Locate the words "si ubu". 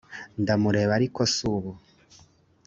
1.33-1.71